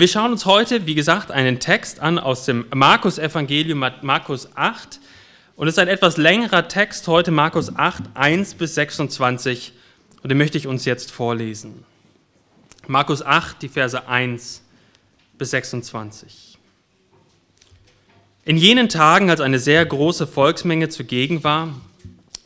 [0.00, 5.00] Wir schauen uns heute, wie gesagt, einen Text an aus dem Markus-Evangelium, Markus 8.
[5.56, 9.72] Und es ist ein etwas längerer Text heute, Markus 8, 1 bis 26.
[10.22, 11.84] Und den möchte ich uns jetzt vorlesen.
[12.86, 14.62] Markus 8, die Verse 1
[15.36, 16.58] bis 26.
[18.44, 21.74] In jenen Tagen, als eine sehr große Volksmenge zugegen war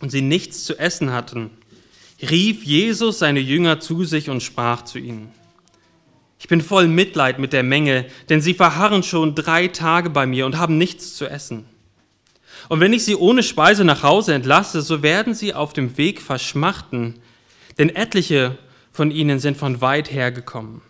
[0.00, 1.50] und sie nichts zu essen hatten,
[2.22, 5.34] rief Jesus seine Jünger zu sich und sprach zu ihnen.
[6.42, 10.44] Ich bin voll Mitleid mit der Menge, denn sie verharren schon drei Tage bei mir
[10.44, 11.66] und haben nichts zu essen.
[12.68, 16.20] Und wenn ich sie ohne Speise nach Hause entlasse, so werden sie auf dem Weg
[16.20, 17.20] verschmachten,
[17.78, 18.58] denn etliche
[18.90, 20.82] von ihnen sind von weit her gekommen.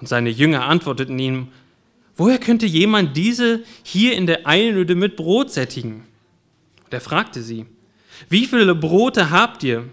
[0.00, 1.48] Und seine Jünger antworteten ihm,
[2.14, 6.04] woher könnte jemand diese hier in der Einöde mit Brot sättigen?
[6.84, 7.64] Und er fragte sie,
[8.28, 9.88] wie viele Brote habt ihr?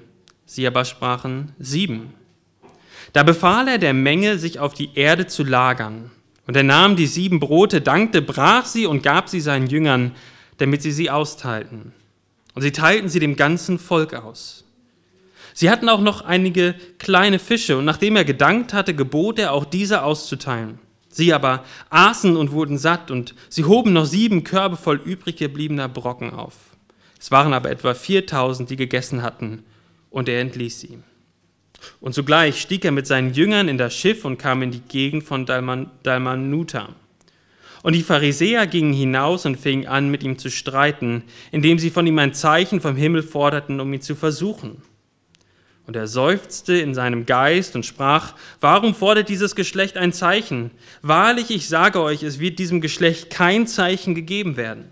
[0.46, 2.14] Sie aber sprachen, sieben.
[3.14, 6.12] Da befahl er der Menge, sich auf die Erde zu lagern.
[6.48, 10.14] Und er nahm die sieben Brote, dankte, brach sie und gab sie seinen Jüngern,
[10.58, 11.94] damit sie sie austeilten.
[12.54, 14.64] Und sie teilten sie dem ganzen Volk aus.
[15.54, 19.66] Sie hatten auch noch einige kleine Fische, und nachdem er gedankt hatte, gebot er auch
[19.66, 20.80] diese auszuteilen.
[21.10, 25.90] Sie aber aßen und wurden satt, und sie hoben noch sieben Körbe voll übrig gebliebener
[25.90, 26.56] Brocken auf.
[27.20, 29.64] Es waren aber etwa viertausend, die gegessen hatten,
[30.10, 31.00] und er entließ sie.
[32.00, 35.24] Und sogleich stieg er mit seinen Jüngern in das Schiff und kam in die Gegend
[35.24, 36.90] von Dalman, Dalmanuta.
[37.84, 42.06] Und die Pharisäer gingen hinaus und fingen an, mit ihm zu streiten, indem sie von
[42.06, 44.84] ihm ein Zeichen vom Himmel forderten, um ihn zu versuchen.
[45.88, 50.72] Und er seufzte in seinem Geist und sprach, warum fordert dieses Geschlecht ein Zeichen?
[51.02, 54.86] Wahrlich, ich sage euch, es wird diesem Geschlecht kein Zeichen gegeben werden.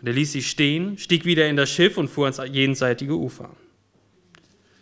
[0.00, 3.50] Und er ließ sie stehen, stieg wieder in das Schiff und fuhr ans jenseitige Ufer.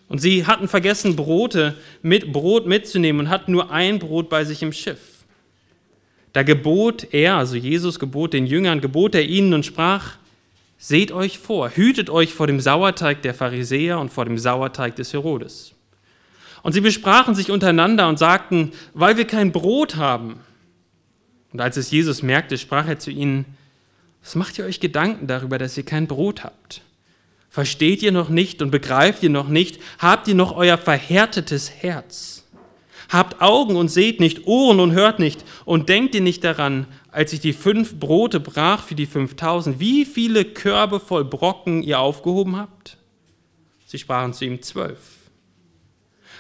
[0.08, 4.62] Und sie hatten vergessen, Brote mit Brot mitzunehmen und hatten nur ein Brot bei sich
[4.62, 5.24] im Schiff.
[6.33, 10.16] Da gebot er, also Jesus gebot den Jüngern, gebot er ihnen und sprach,
[10.78, 15.12] seht euch vor, hütet euch vor dem Sauerteig der Pharisäer und vor dem Sauerteig des
[15.12, 15.72] Herodes.
[16.62, 20.41] Und sie besprachen sich untereinander und sagten, weil wir kein Brot haben.
[21.53, 23.44] Und als es Jesus merkte, sprach er zu ihnen,
[24.22, 26.81] was macht ihr euch Gedanken darüber, dass ihr kein Brot habt?
[27.54, 29.78] Versteht ihr noch nicht und begreift ihr noch nicht?
[30.00, 32.48] Habt ihr noch euer verhärtetes Herz?
[33.09, 37.32] Habt Augen und seht nicht, Ohren und hört nicht und denkt ihr nicht daran, als
[37.32, 42.56] ich die fünf Brote brach für die fünftausend, wie viele Körbe voll Brocken ihr aufgehoben
[42.56, 42.98] habt?
[43.87, 44.98] Sie sprachen zu ihm zwölf.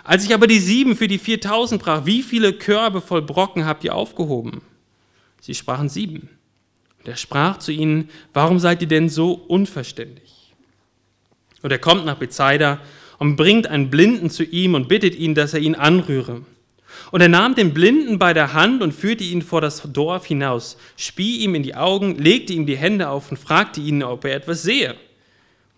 [0.02, 3.84] Als ich aber die sieben für die viertausend brach, wie viele Körbe voll Brocken habt
[3.84, 4.62] ihr aufgehoben?
[5.40, 6.28] Sie sprachen sieben.
[6.98, 10.23] Und er sprach zu ihnen, warum seid ihr denn so unverständlich?
[11.64, 12.78] Und er kommt nach Bethsaida
[13.18, 16.42] und bringt einen Blinden zu ihm und bittet ihn, dass er ihn anrühre.
[17.10, 20.76] Und er nahm den Blinden bei der Hand und führte ihn vor das Dorf hinaus,
[20.98, 24.34] spie ihm in die Augen, legte ihm die Hände auf und fragte ihn, ob er
[24.34, 24.94] etwas sehe.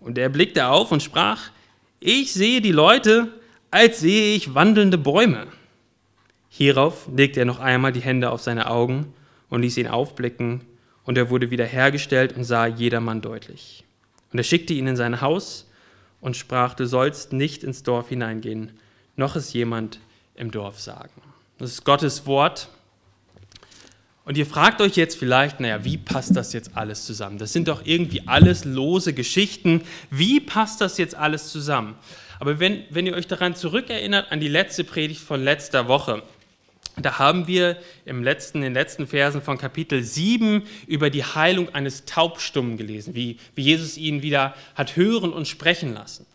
[0.01, 1.51] Und er blickte auf und sprach,
[2.01, 3.29] ich sehe die Leute,
[3.71, 5.47] als sehe ich wandelnde Bäume.
[6.49, 9.13] Hierauf legte er noch einmal die Hände auf seine Augen
[9.49, 10.65] und ließ ihn aufblicken,
[11.05, 13.85] und er wurde wiederhergestellt und sah jedermann deutlich.
[14.33, 15.66] Und er schickte ihn in sein Haus,
[16.21, 18.71] und sprach, du sollst nicht ins Dorf hineingehen,
[19.15, 19.99] noch es jemand
[20.35, 21.21] im Dorf sagen.
[21.57, 22.69] Das ist Gottes Wort.
[24.25, 27.37] Und ihr fragt euch jetzt vielleicht, naja, wie passt das jetzt alles zusammen?
[27.37, 29.83] Das sind doch irgendwie alles lose Geschichten.
[30.09, 31.95] Wie passt das jetzt alles zusammen?
[32.39, 36.23] Aber wenn, wenn ihr euch daran zurückerinnert, an die letzte Predigt von letzter Woche,
[37.01, 41.73] da haben wir im letzten, in den letzten Versen von Kapitel 7 über die Heilung
[41.73, 46.25] eines Taubstummen gelesen, wie, wie Jesus ihn wieder hat hören und sprechen lassen.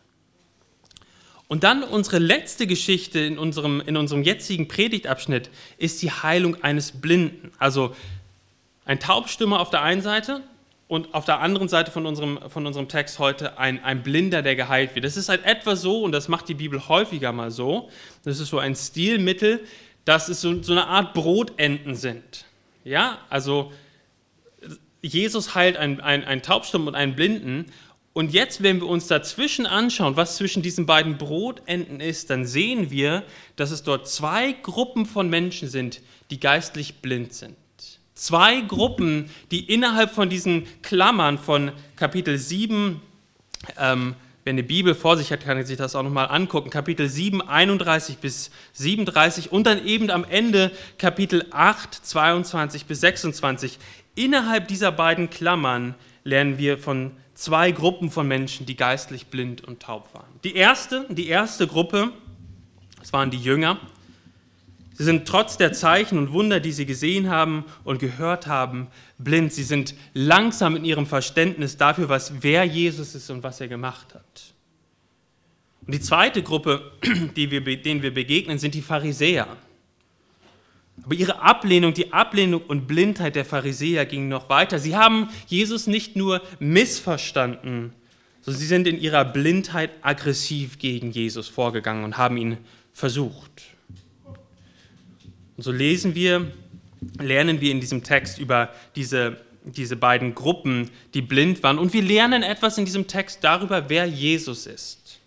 [1.48, 6.92] Und dann unsere letzte Geschichte in unserem, in unserem jetzigen Predigtabschnitt ist die Heilung eines
[6.92, 7.52] Blinden.
[7.58, 7.94] Also
[8.86, 10.42] ein Taubstummer auf der einen Seite
[10.88, 14.56] und auf der anderen Seite von unserem, von unserem Text heute ein, ein Blinder, der
[14.56, 15.04] geheilt wird.
[15.04, 17.90] Das ist halt etwa so, und das macht die Bibel häufiger mal so,
[18.24, 19.60] das ist so ein Stilmittel,
[20.04, 22.44] dass es so, so eine Art Brotenten sind.
[22.84, 23.72] Ja, also
[25.02, 27.66] Jesus heilt einen, einen, einen Taubstumm und einen Blinden.
[28.12, 32.90] Und jetzt, wenn wir uns dazwischen anschauen, was zwischen diesen beiden Brotenten ist, dann sehen
[32.90, 33.24] wir,
[33.56, 36.00] dass es dort zwei Gruppen von Menschen sind,
[36.30, 37.56] die geistlich blind sind.
[38.14, 43.00] Zwei Gruppen, die innerhalb von diesen Klammern von Kapitel 7
[43.78, 46.68] ähm, Wer eine Bibel vor sich hat, kann sich das auch nochmal angucken.
[46.68, 53.78] Kapitel 7, 31 bis 37 und dann eben am Ende Kapitel 8, 22 bis 26.
[54.16, 55.94] Innerhalb dieser beiden Klammern
[56.24, 60.40] lernen wir von zwei Gruppen von Menschen, die geistlich blind und taub waren.
[60.42, 62.10] Die erste, die erste Gruppe,
[62.98, 63.78] das waren die Jünger.
[65.02, 68.86] Sie sind trotz der Zeichen und Wunder, die sie gesehen haben und gehört haben,
[69.18, 69.52] blind.
[69.52, 74.14] Sie sind langsam in ihrem Verständnis dafür, was wer Jesus ist und was er gemacht
[74.14, 74.54] hat.
[75.84, 76.92] Und die zweite Gruppe,
[77.36, 79.48] die wir, denen wir begegnen, sind die Pharisäer.
[81.02, 84.78] Aber ihre Ablehnung, die Ablehnung und Blindheit der Pharisäer ging noch weiter.
[84.78, 87.92] Sie haben Jesus nicht nur missverstanden,
[88.40, 92.58] sondern sie sind in ihrer Blindheit aggressiv gegen Jesus vorgegangen und haben ihn
[92.92, 93.71] versucht.
[95.56, 96.50] Und so lesen wir,
[97.18, 101.78] lernen wir in diesem Text über diese, diese beiden Gruppen, die blind waren.
[101.78, 105.20] Und wir lernen etwas in diesem Text darüber, wer Jesus ist.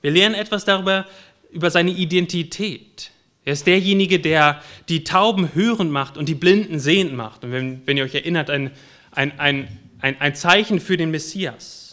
[0.00, 1.06] Wir lernen etwas darüber,
[1.50, 3.10] über seine Identität.
[3.44, 7.44] Er ist derjenige, der die Tauben hörend macht und die Blinden sehend macht.
[7.44, 8.72] Und wenn, wenn ihr euch erinnert, ein,
[9.10, 11.87] ein, ein, ein, ein Zeichen für den Messias.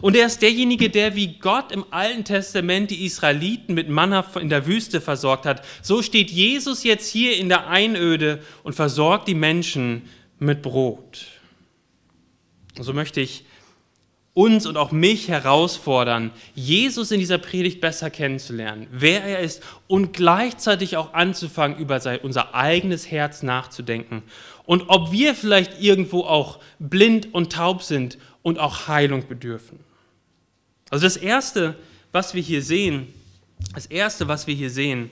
[0.00, 4.48] Und er ist derjenige, der wie Gott im Alten Testament die Israeliten mit Manna in
[4.48, 5.64] der Wüste versorgt hat.
[5.82, 10.02] So steht Jesus jetzt hier in der Einöde und versorgt die Menschen
[10.38, 11.26] mit Brot.
[12.80, 13.44] So möchte ich
[14.34, 20.12] uns und auch mich herausfordern, Jesus in dieser Predigt besser kennenzulernen, wer er ist und
[20.12, 24.24] gleichzeitig auch anzufangen, über unser eigenes Herz nachzudenken
[24.66, 29.80] und ob wir vielleicht irgendwo auch blind und taub sind und auch Heilung bedürfen.
[30.90, 31.74] Also das Erste,
[32.12, 33.08] was wir hier sehen,
[33.74, 35.10] das Erste, was wir hier sehen,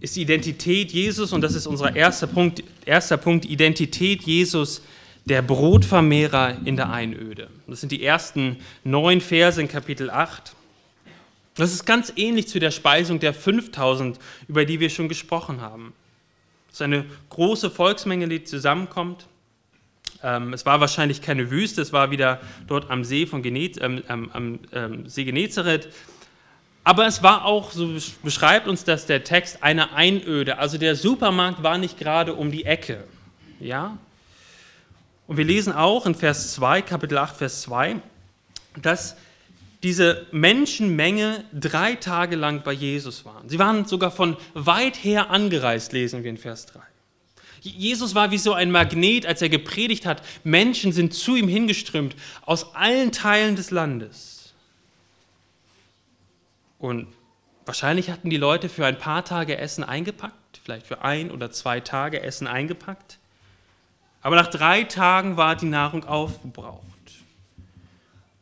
[0.00, 4.82] ist die Identität Jesus und das ist unser erster Punkt, erster Punkt, Identität Jesus
[5.26, 7.50] der Brotvermehrer in der Einöde.
[7.66, 10.54] Das sind die ersten neun Verse in Kapitel 8.
[11.54, 15.92] Das ist ganz ähnlich zu der Speisung der 5000, über die wir schon gesprochen haben.
[16.68, 19.26] Es ist eine große Volksmenge, die zusammenkommt.
[20.22, 24.02] Ähm, es war wahrscheinlich keine Wüste, es war wieder dort am See, von Genez, ähm,
[24.08, 25.88] am ähm, See Genezareth.
[26.84, 30.58] Aber es war auch, so beschreibt uns das der Text, eine Einöde.
[30.58, 33.04] Also der Supermarkt war nicht gerade um die Ecke.
[33.60, 33.98] Ja?
[35.26, 37.96] Und wir lesen auch in Vers 2, Kapitel 8, Vers 2,
[38.80, 39.16] dass
[39.82, 43.48] diese Menschenmenge drei Tage lang bei Jesus waren.
[43.48, 46.80] Sie waren sogar von weit her angereist, lesen wir in Vers 3.
[47.60, 50.22] Jesus war wie so ein Magnet, als er gepredigt hat.
[50.44, 54.54] Menschen sind zu ihm hingeströmt aus allen Teilen des Landes.
[56.78, 57.08] Und
[57.66, 61.80] wahrscheinlich hatten die Leute für ein paar Tage Essen eingepackt, vielleicht für ein oder zwei
[61.80, 63.18] Tage Essen eingepackt.
[64.22, 66.84] Aber nach drei Tagen war die Nahrung aufgebraucht.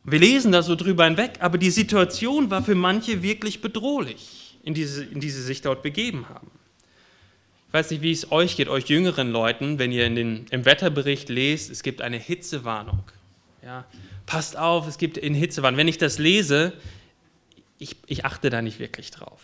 [0.03, 4.73] Wir lesen da so drüber hinweg, aber die Situation war für manche wirklich bedrohlich, in
[4.73, 6.49] die sie sich dort begeben haben.
[7.67, 10.65] Ich weiß nicht, wie es euch geht, euch jüngeren Leuten, wenn ihr in den, im
[10.65, 13.03] Wetterbericht lest, es gibt eine Hitzewarnung.
[13.61, 13.85] Ja,
[14.25, 15.77] passt auf, es gibt eine Hitzewarnung.
[15.77, 16.73] Wenn ich das lese,
[17.77, 19.41] ich, ich achte da nicht wirklich drauf.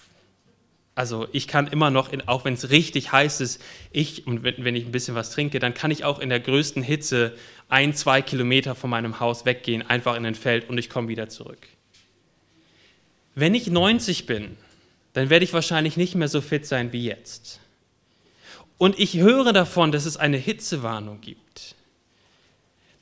[0.96, 3.62] Also ich kann immer noch, in, auch wenn es richtig heiß ist,
[3.92, 6.40] ich, und wenn, wenn, ich ein bisschen was trinke, dann kann ich auch in der
[6.40, 7.36] größten Hitze
[7.68, 11.30] ein, zwei Kilometer von meinem Haus weggehen, einfach in ein Feld und ich komme wieder
[11.30, 11.68] zurück.
[13.34, 14.56] Wenn ich 90 bin,
[15.14, 17.60] dann werde ich wahrscheinlich nicht mehr so fit sein wie jetzt.
[18.78, 21.76] Und ich höre davon, dass es eine Hitzewarnung gibt.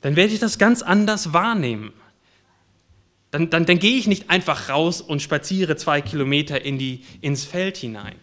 [0.00, 1.92] Dann werde ich das ganz anders wahrnehmen
[3.32, 7.44] dann, dann, dann gehe ich nicht einfach raus und spaziere zwei Kilometer in die, ins
[7.44, 8.14] Feld hinein.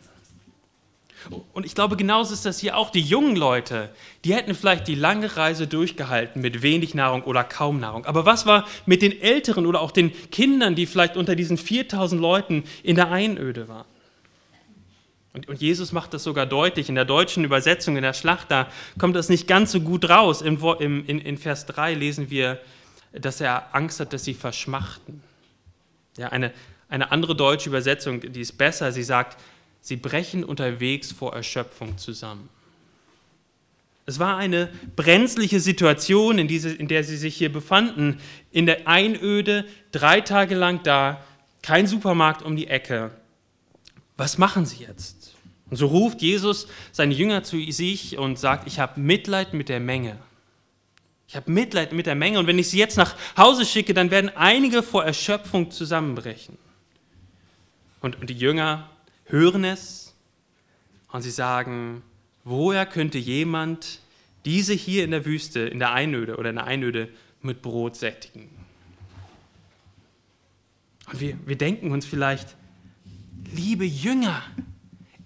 [1.51, 2.92] Und ich glaube, genauso ist das hier auch.
[2.92, 3.90] Die jungen Leute,
[4.24, 8.06] die hätten vielleicht die lange Reise durchgehalten mit wenig Nahrung oder kaum Nahrung.
[8.06, 12.21] Aber was war mit den Älteren oder auch den Kindern, die vielleicht unter diesen 4000
[12.21, 13.85] Leuten in der Einöde waren?
[15.33, 16.90] Und, und Jesus macht das sogar deutlich.
[16.90, 18.68] In der deutschen Übersetzung, in der Schlacht, da
[18.98, 20.42] kommt das nicht ganz so gut raus.
[20.42, 22.59] Im, im, in, in Vers 3 lesen wir,
[23.14, 25.21] dass er Angst hat, dass sie verschmachten.
[26.18, 26.52] Ja, eine,
[26.90, 29.40] eine andere deutsche Übersetzung, die ist besser, sie sagt,
[29.81, 32.50] sie brechen unterwegs vor Erschöpfung zusammen.
[34.06, 38.19] Es war eine brenzliche Situation, in, diese, in der sie sich hier befanden.
[38.52, 41.24] In der Einöde, drei Tage lang da,
[41.62, 43.12] kein Supermarkt um die Ecke.
[44.18, 45.19] Was machen sie jetzt?
[45.69, 49.80] Und so ruft Jesus seine Jünger zu sich und sagt, ich habe Mitleid mit der
[49.80, 50.18] Menge.
[51.28, 54.09] Ich habe Mitleid mit der Menge und wenn ich sie jetzt nach Hause schicke, dann
[54.09, 56.57] werden einige vor Erschöpfung zusammenbrechen.
[58.02, 58.90] Und, die Jünger
[59.26, 60.16] hören es
[61.11, 62.02] und sie sagen,
[62.44, 63.99] woher könnte jemand
[64.45, 67.09] diese hier in der Wüste, in der Einöde oder in der Einöde
[67.42, 68.49] mit Brot sättigen?
[71.11, 72.56] Und wir, wir denken uns vielleicht,
[73.54, 74.42] liebe Jünger,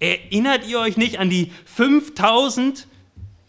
[0.00, 2.86] erinnert ihr euch nicht an die 5000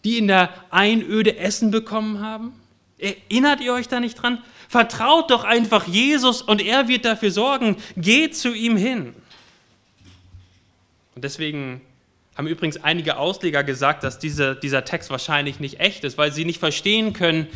[0.04, 2.52] die in der Einöde Essen bekommen haben?
[2.98, 4.42] Erinnert ihr euch da nicht dran?
[4.68, 7.76] Vertraut doch einfach Jesus und er wird dafür sorgen.
[7.96, 9.14] Geht zu ihm hin.
[11.16, 11.80] Und deswegen
[12.36, 16.44] Haben übrigens einige Ausleger gesagt, dass diese, dieser Text wahrscheinlich nicht echt ist, weil sie
[16.44, 17.46] nicht verstehen können,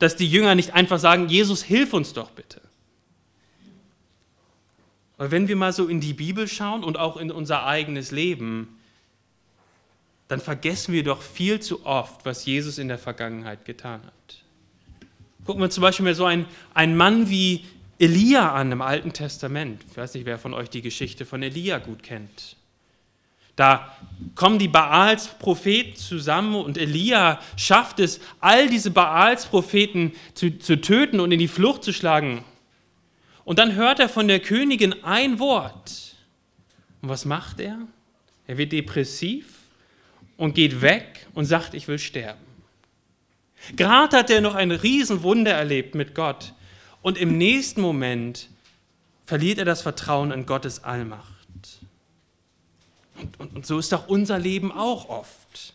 [0.00, 2.60] dass die Jünger nicht einfach sagen, Jesus, hilf uns doch bitte.
[5.16, 8.80] Aber wenn wir mal so in die Bibel schauen und auch in unser eigenes Leben,
[10.28, 14.42] dann vergessen wir doch viel zu oft, was Jesus in der Vergangenheit getan hat.
[15.44, 17.64] Gucken wir zum Beispiel mal so einen, einen Mann wie
[17.98, 19.84] Elia an im Alten Testament.
[19.90, 22.56] Ich weiß nicht, wer von euch die Geschichte von Elia gut kennt.
[23.56, 23.96] Da
[24.34, 31.30] kommen die Baals-Propheten zusammen und Elia schafft es, all diese Baals-Propheten zu, zu töten und
[31.30, 32.44] in die Flucht zu schlagen.
[33.44, 36.14] Und dann hört er von der Königin ein Wort.
[37.02, 37.78] Und was macht er?
[38.46, 39.46] Er wird depressiv
[40.36, 42.40] und geht weg und sagt, ich will sterben.
[43.76, 46.52] Gerade hat er noch ein Riesenwunder erlebt mit Gott.
[47.02, 48.48] Und im nächsten Moment
[49.24, 51.30] verliert er das Vertrauen in Gottes Allmacht.
[53.20, 55.74] Und, und, und so ist doch unser Leben auch oft.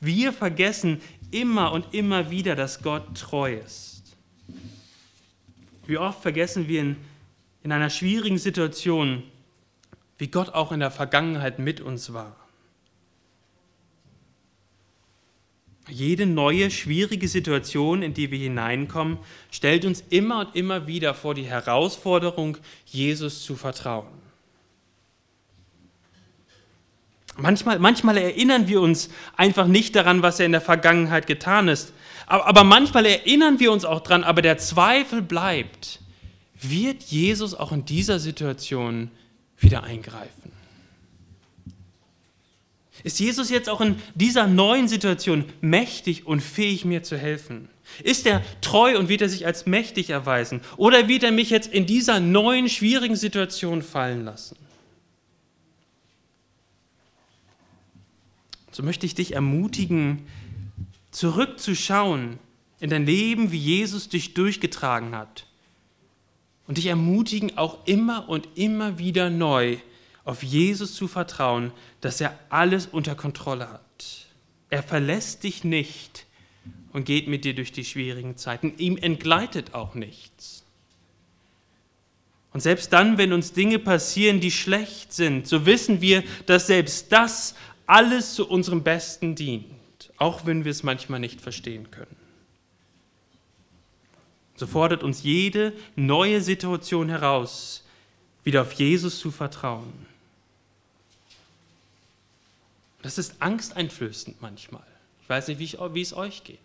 [0.00, 3.89] Wir vergessen immer und immer wieder, dass Gott treu ist.
[5.90, 6.96] Wie oft vergessen wir in,
[7.64, 9.24] in einer schwierigen Situation,
[10.18, 12.36] wie Gott auch in der Vergangenheit mit uns war.
[15.88, 19.18] Jede neue schwierige Situation, in die wir hineinkommen,
[19.50, 24.06] stellt uns immer und immer wieder vor die Herausforderung, Jesus zu vertrauen.
[27.36, 31.92] Manchmal, manchmal erinnern wir uns einfach nicht daran, was er in der Vergangenheit getan ist.
[32.30, 35.98] Aber, aber manchmal erinnern wir uns auch daran, aber der Zweifel bleibt.
[36.62, 39.10] Wird Jesus auch in dieser Situation
[39.58, 40.52] wieder eingreifen?
[43.02, 47.68] Ist Jesus jetzt auch in dieser neuen Situation mächtig und fähig, mir zu helfen?
[48.04, 50.60] Ist er treu und wird er sich als mächtig erweisen?
[50.76, 54.56] Oder wird er mich jetzt in dieser neuen, schwierigen Situation fallen lassen?
[58.80, 60.26] so möchte ich dich ermutigen,
[61.10, 62.38] zurückzuschauen
[62.80, 65.46] in dein Leben, wie Jesus dich durchgetragen hat.
[66.66, 69.78] Und dich ermutigen, auch immer und immer wieder neu
[70.24, 74.26] auf Jesus zu vertrauen, dass er alles unter Kontrolle hat.
[74.68, 76.26] Er verlässt dich nicht
[76.92, 78.74] und geht mit dir durch die schwierigen Zeiten.
[78.78, 80.64] Ihm entgleitet auch nichts.
[82.52, 87.12] Und selbst dann, wenn uns Dinge passieren, die schlecht sind, so wissen wir, dass selbst
[87.12, 87.54] das
[87.86, 89.66] alles zu unserem Besten dient,
[90.20, 92.14] auch wenn wir es manchmal nicht verstehen können.
[94.54, 97.82] So fordert uns jede neue Situation heraus,
[98.44, 100.06] wieder auf Jesus zu vertrauen.
[103.00, 104.84] Das ist angsteinflößend manchmal.
[105.22, 106.58] Ich weiß nicht, wie, ich, wie es euch geht.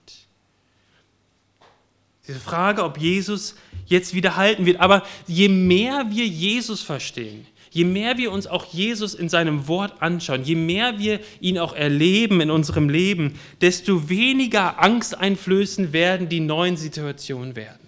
[2.27, 4.81] Diese Frage, ob Jesus jetzt wieder halten wird.
[4.81, 10.01] Aber je mehr wir Jesus verstehen, je mehr wir uns auch Jesus in seinem Wort
[10.01, 16.39] anschauen, je mehr wir ihn auch erleben in unserem Leben, desto weniger angsteinflößend werden die
[16.39, 17.85] neuen Situationen werden.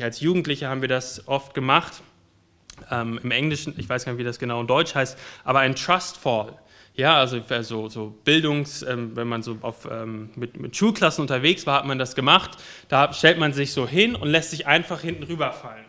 [0.00, 2.02] Als Jugendliche haben wir das oft gemacht.
[2.88, 5.74] Ähm, Im Englischen, ich weiß gar nicht, wie das genau in Deutsch heißt, aber ein
[5.74, 6.56] Trust Fall.
[6.94, 11.66] Ja, also so, so Bildungs, ähm, wenn man so auf, ähm, mit, mit Schulklassen unterwegs
[11.66, 12.58] war, hat man das gemacht.
[12.88, 15.87] Da stellt man sich so hin und lässt sich einfach hinten rüberfallen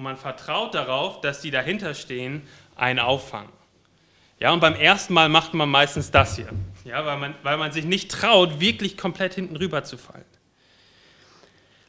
[0.00, 2.40] und man vertraut darauf, dass die dahinter stehen,
[2.74, 3.50] einen auffangen.
[4.38, 6.48] Ja, und beim ersten Mal macht man meistens das hier,
[6.86, 10.24] ja, weil, man, weil man sich nicht traut, wirklich komplett hinten rüber zu fallen.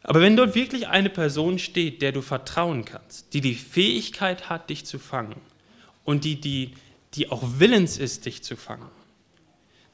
[0.03, 4.69] Aber wenn dort wirklich eine Person steht, der du vertrauen kannst, die die Fähigkeit hat,
[4.69, 5.39] dich zu fangen
[6.03, 6.73] und die, die,
[7.13, 8.89] die auch willens ist, dich zu fangen,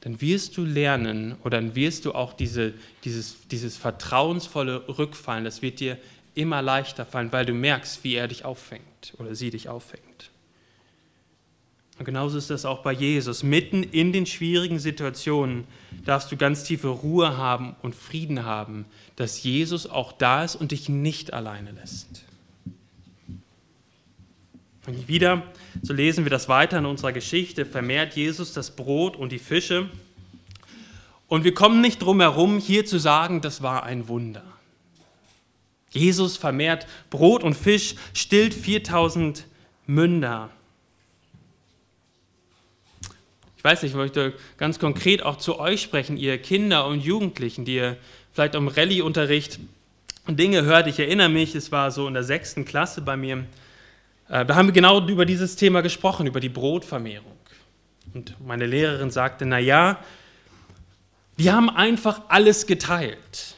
[0.00, 5.62] dann wirst du lernen oder dann wirst du auch diese, dieses, dieses vertrauensvolle Rückfallen, das
[5.62, 5.98] wird dir
[6.38, 10.30] immer leichter fallen, weil du merkst, wie er dich auffängt oder sie dich auffängt.
[11.98, 13.42] Und genauso ist das auch bei Jesus.
[13.42, 15.64] Mitten in den schwierigen Situationen
[16.04, 18.84] darfst du ganz tiefe Ruhe haben und Frieden haben,
[19.16, 22.24] dass Jesus auch da ist und dich nicht alleine lässt.
[24.86, 25.42] Und wieder,
[25.82, 29.90] so lesen wir das weiter in unserer Geschichte, vermehrt Jesus das Brot und die Fische.
[31.26, 34.44] Und wir kommen nicht drum herum, hier zu sagen, das war ein Wunder.
[35.90, 39.46] Jesus vermehrt Brot und Fisch, stillt 4000
[39.86, 40.50] Münder.
[43.56, 47.64] Ich weiß nicht, ich möchte ganz konkret auch zu euch sprechen, ihr Kinder und Jugendlichen,
[47.64, 47.96] die ihr
[48.32, 49.58] vielleicht im Rallye-Unterricht
[50.28, 50.86] Dinge hört.
[50.86, 53.46] Ich erinnere mich, es war so in der sechsten Klasse bei mir.
[54.28, 57.36] Äh, da haben wir genau über dieses Thema gesprochen, über die Brotvermehrung.
[58.14, 59.98] Und meine Lehrerin sagte, na ja,
[61.36, 63.54] wir haben einfach alles geteilt.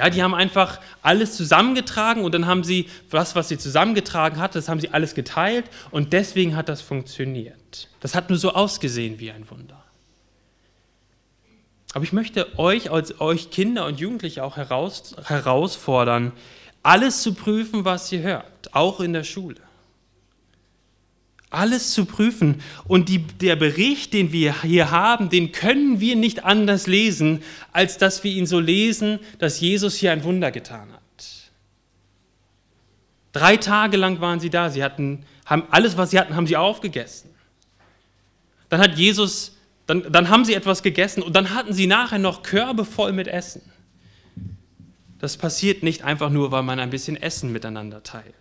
[0.00, 4.54] Ja, die haben einfach alles zusammengetragen und dann haben sie das, was sie zusammengetragen hat,
[4.54, 7.90] das haben sie alles geteilt und deswegen hat das funktioniert.
[8.00, 9.84] Das hat nur so ausgesehen wie ein Wunder.
[11.92, 16.32] Aber ich möchte euch als euch Kinder und Jugendliche auch heraus, herausfordern,
[16.82, 19.60] alles zu prüfen, was ihr hört, auch in der Schule.
[21.50, 22.62] Alles zu prüfen.
[22.84, 27.42] Und die, der Bericht, den wir hier haben, den können wir nicht anders lesen,
[27.72, 31.00] als dass wir ihn so lesen, dass Jesus hier ein Wunder getan hat.
[33.32, 34.70] Drei Tage lang waren sie da.
[34.70, 37.30] Sie hatten, haben alles, was sie hatten, haben sie aufgegessen.
[38.68, 39.52] Dann hat Jesus
[39.90, 43.26] dann, dann haben sie etwas gegessen und dann hatten sie nachher noch Körbe voll mit
[43.26, 43.60] Essen.
[45.18, 48.36] Das passiert nicht einfach nur, weil man ein bisschen Essen miteinander teilt.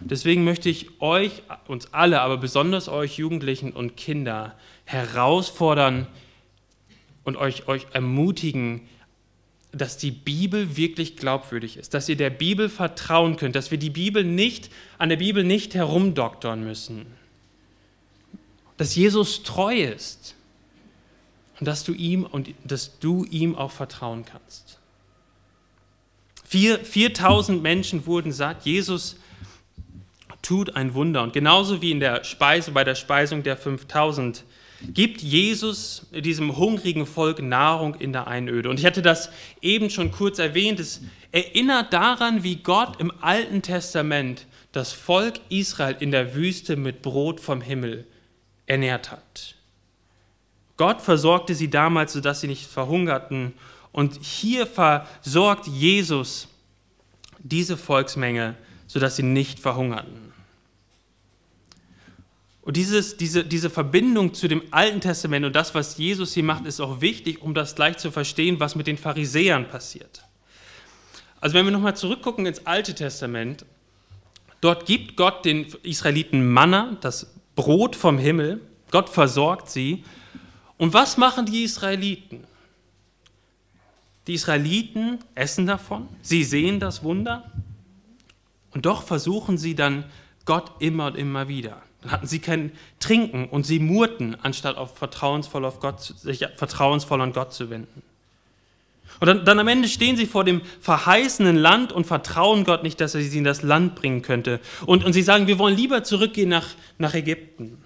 [0.00, 6.06] Deswegen möchte ich euch, uns alle, aber besonders euch Jugendlichen und Kinder herausfordern
[7.24, 8.82] und euch, euch ermutigen,
[9.72, 13.90] dass die Bibel wirklich glaubwürdig ist, dass ihr der Bibel vertrauen könnt, dass wir die
[13.90, 17.06] Bibel nicht, an der Bibel nicht herumdoktern müssen,
[18.76, 20.36] dass Jesus treu ist,
[21.60, 24.78] und dass du ihm und dass du ihm auch vertrauen kannst.
[26.44, 28.64] Vier, 4000 Menschen wurden satt.
[28.64, 29.16] Jesus
[30.44, 31.22] tut ein Wunder.
[31.22, 34.44] Und genauso wie in der Speise, bei der Speisung der 5000
[34.82, 38.68] gibt Jesus diesem hungrigen Volk Nahrung in der Einöde.
[38.68, 39.30] Und ich hatte das
[39.62, 40.78] eben schon kurz erwähnt.
[40.78, 41.00] Es
[41.32, 47.40] erinnert daran, wie Gott im Alten Testament das Volk Israel in der Wüste mit Brot
[47.40, 48.06] vom Himmel
[48.66, 49.54] ernährt hat.
[50.76, 53.54] Gott versorgte sie damals, sodass sie nicht verhungerten.
[53.92, 56.48] Und hier versorgt Jesus
[57.38, 60.23] diese Volksmenge, sodass sie nicht verhungerten.
[62.64, 66.64] Und dieses, diese, diese Verbindung zu dem Alten Testament und das, was Jesus hier macht,
[66.64, 70.24] ist auch wichtig, um das gleich zu verstehen, was mit den Pharisäern passiert.
[71.42, 73.66] Also wenn wir nochmal zurückgucken ins Alte Testament,
[74.62, 78.62] dort gibt Gott den Israeliten Manna, das Brot vom Himmel.
[78.90, 80.02] Gott versorgt sie
[80.78, 82.44] und was machen die Israeliten?
[84.26, 87.52] Die Israeliten essen davon, sie sehen das Wunder
[88.70, 90.06] und doch versuchen sie dann
[90.46, 91.82] Gott immer und immer wieder.
[92.04, 97.20] Dann hatten sie kein Trinken und sie murrten, anstatt auf vertrauensvoll auf Gott, sich vertrauensvoll
[97.20, 98.02] an Gott zu wenden.
[99.20, 103.00] Und dann, dann, am Ende stehen sie vor dem verheißenen Land und vertrauen Gott nicht,
[103.00, 104.60] dass er sie in das Land bringen könnte.
[104.86, 107.78] Und, und sie sagen, wir wollen lieber zurückgehen nach, nach Ägypten.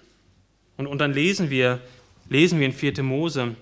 [0.77, 1.81] Und, und dann lesen wir
[2.29, 3.03] lesen wir in 4.
[3.03, 3.55] Mose.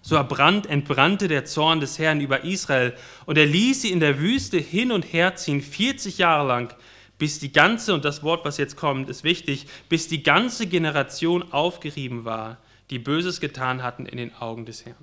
[0.00, 2.94] So erbrand, entbrannte der Zorn des Herrn über Israel
[3.26, 6.74] und er ließ sie in der Wüste hin und her ziehen, 40 Jahre lang,
[7.18, 11.52] bis die ganze, und das Wort, was jetzt kommt, ist wichtig, bis die ganze Generation
[11.52, 12.58] aufgerieben war,
[12.90, 14.96] die Böses getan hatten in den Augen des Herrn.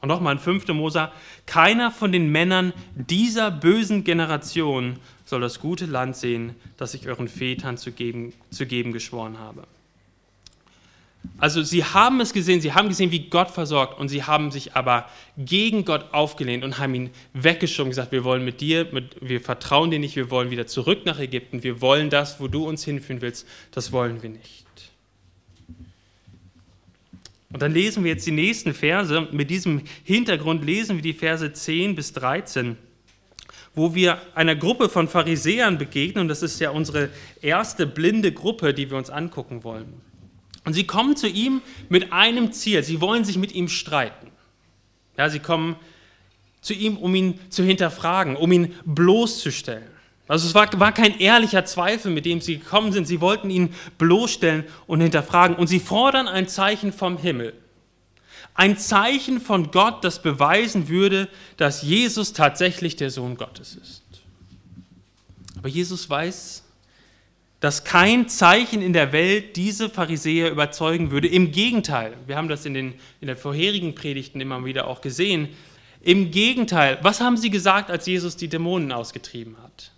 [0.00, 0.68] Und nochmal in 5.
[0.68, 1.10] Mose,
[1.46, 7.28] keiner von den Männern dieser bösen Generation soll das gute Land sehen, das ich euren
[7.28, 9.64] Vätern zu geben, zu geben geschworen habe.
[11.38, 14.74] Also sie haben es gesehen, sie haben gesehen, wie Gott versorgt und sie haben sich
[14.74, 19.40] aber gegen Gott aufgelehnt und haben ihn weggeschoben, gesagt, wir wollen mit dir, mit, wir
[19.40, 22.84] vertrauen dir nicht, wir wollen wieder zurück nach Ägypten, wir wollen das, wo du uns
[22.84, 24.66] hinführen willst, das wollen wir nicht.
[27.52, 29.28] Und dann lesen wir jetzt die nächsten Verse.
[29.32, 32.76] Mit diesem Hintergrund lesen wir die Verse 10 bis 13,
[33.74, 36.22] wo wir einer Gruppe von Pharisäern begegnen.
[36.22, 37.08] Und das ist ja unsere
[37.40, 40.02] erste blinde Gruppe, die wir uns angucken wollen.
[40.66, 42.82] Und sie kommen zu ihm mit einem Ziel.
[42.82, 44.32] Sie wollen sich mit ihm streiten.
[45.16, 45.76] Ja, sie kommen
[46.60, 49.86] zu ihm, um ihn zu hinterfragen, um ihn bloßzustellen.
[50.26, 53.06] Also es war, war kein ehrlicher Zweifel, mit dem sie gekommen sind.
[53.06, 55.54] Sie wollten ihn bloßstellen und hinterfragen.
[55.54, 57.54] Und sie fordern ein Zeichen vom Himmel.
[58.54, 64.02] Ein Zeichen von Gott, das beweisen würde, dass Jesus tatsächlich der Sohn Gottes ist.
[65.58, 66.64] Aber Jesus weiß,
[67.60, 71.28] dass kein Zeichen in der Welt diese Pharisäer überzeugen würde.
[71.28, 75.48] Im Gegenteil, wir haben das in den, in den vorherigen Predigten immer wieder auch gesehen.
[76.02, 79.92] Im Gegenteil, was haben sie gesagt, als Jesus die Dämonen ausgetrieben hat?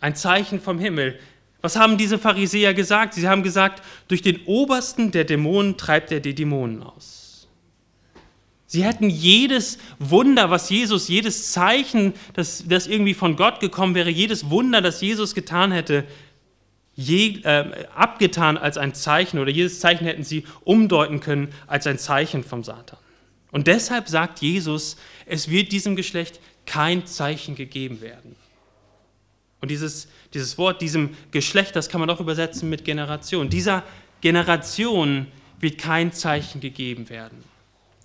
[0.00, 1.18] Ein Zeichen vom Himmel.
[1.60, 3.14] Was haben diese Pharisäer gesagt?
[3.14, 7.48] Sie haben gesagt, durch den obersten der Dämonen treibt er die Dämonen aus.
[8.66, 14.10] Sie hätten jedes Wunder, was Jesus, jedes Zeichen, das, das irgendwie von Gott gekommen wäre,
[14.10, 16.06] jedes Wunder, das Jesus getan hätte,
[16.94, 21.98] je, äh, abgetan als ein Zeichen oder jedes Zeichen hätten sie umdeuten können als ein
[21.98, 22.98] Zeichen vom Satan.
[23.52, 28.36] Und deshalb sagt Jesus, es wird diesem Geschlecht kein Zeichen gegeben werden.
[29.60, 33.50] Und dieses, dieses Wort, diesem Geschlecht, das kann man auch übersetzen mit Generation.
[33.50, 33.82] Dieser
[34.20, 35.26] Generation
[35.58, 37.49] wird kein Zeichen gegeben werden.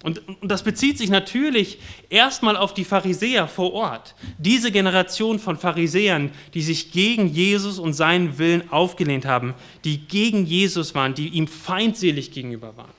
[0.05, 1.79] Und, und das bezieht sich natürlich
[2.11, 4.13] erstmal auf die Pharisäer vor Ort.
[4.37, 10.45] Diese Generation von Pharisäern, die sich gegen Jesus und seinen Willen aufgelehnt haben, die gegen
[10.45, 12.91] Jesus waren, die ihm feindselig gegenüber waren.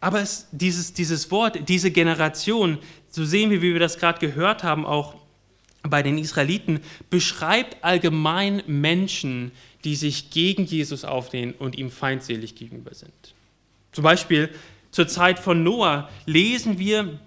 [0.00, 2.78] Aber es, dieses, dieses Wort, diese Generation,
[3.10, 5.14] so sehen wir, wie wir das gerade gehört haben, auch
[5.82, 9.52] bei den Israeliten, beschreibt allgemein Menschen,
[9.84, 13.37] die sich gegen Jesus auflehnen und ihm feindselig gegenüber sind.
[13.92, 14.50] Zum Beispiel
[14.90, 17.18] zur Zeit von Noah lesen wir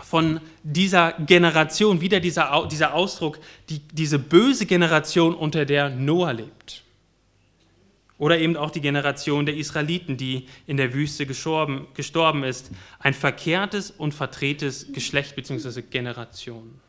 [0.00, 6.84] von dieser Generation, wieder dieser, dieser Ausdruck, die, diese böse Generation, unter der Noah lebt.
[8.18, 12.70] Oder eben auch die Generation der Israeliten, die in der Wüste gestorben, gestorben ist.
[12.98, 15.82] Ein verkehrtes und verdrehtes Geschlecht bzw.
[15.82, 16.80] Generation.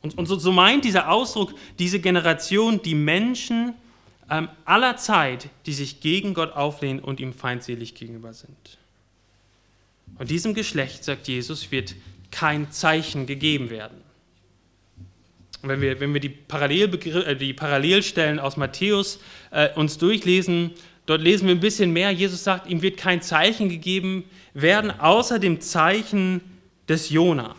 [0.00, 3.74] Und, und so, so, meint dieser Ausdruck diese Generation die Menschen
[4.30, 8.78] ähm, aller Zeit, die sich gegen Gott auflehnen und ihm feindselig gegenüber sind.
[10.18, 11.94] Und diesem Geschlecht, sagt Jesus, wird
[12.30, 13.98] kein Zeichen gegeben werden.
[15.62, 20.72] Und wenn wir, wenn wir die, Parallel, äh, die Parallelstellen aus Matthäus äh, uns durchlesen,
[21.06, 22.10] dort lesen wir ein bisschen mehr.
[22.10, 26.40] Jesus sagt, ihm wird kein Zeichen gegeben werden, außer dem Zeichen
[26.88, 27.54] des Jona.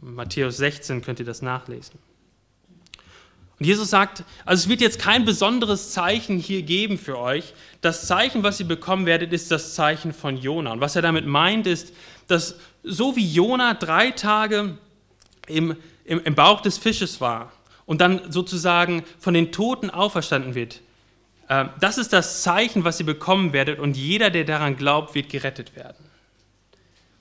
[0.00, 1.98] Matthäus 16 könnt ihr das nachlesen.
[3.58, 7.54] Und Jesus sagt, also es wird jetzt kein besonderes Zeichen hier geben für euch.
[7.80, 10.72] Das Zeichen, was ihr bekommen werdet, ist das Zeichen von Jona.
[10.72, 11.92] Und was er damit meint, ist,
[12.26, 14.76] dass so wie Jona drei Tage
[15.46, 17.52] im, im, im Bauch des Fisches war
[17.86, 20.80] und dann sozusagen von den Toten auferstanden wird,
[21.48, 23.78] äh, das ist das Zeichen, was ihr bekommen werdet.
[23.78, 26.04] Und jeder, der daran glaubt, wird gerettet werden.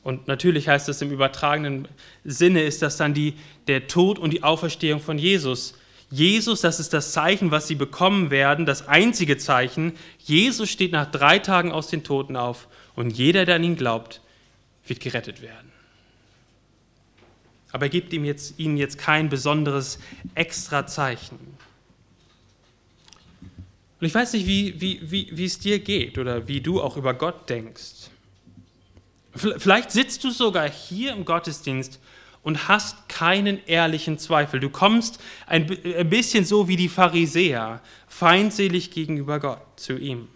[0.02, 1.88] Und natürlich heißt das im übertragenen
[2.26, 3.36] Sinne, ist das dann die,
[3.68, 5.76] der Tod und die Auferstehung von Jesus
[6.14, 9.94] Jesus, das ist das Zeichen, was sie bekommen werden, das einzige Zeichen.
[10.20, 14.22] Jesus steht nach drei Tagen aus den Toten auf und jeder, der an ihn glaubt,
[14.86, 15.72] wird gerettet werden.
[17.72, 19.98] Aber er gibt ihm jetzt, ihnen jetzt kein besonderes
[20.36, 21.40] extra Zeichen.
[24.00, 26.96] Und ich weiß nicht, wie, wie, wie, wie es dir geht oder wie du auch
[26.96, 28.12] über Gott denkst.
[29.34, 32.00] Vielleicht sitzt du sogar hier im Gottesdienst
[32.44, 34.60] und hast keinen ehrlichen Zweifel.
[34.60, 35.66] Du kommst ein
[36.10, 40.28] bisschen so wie die Pharisäer, feindselig gegenüber Gott, zu ihm.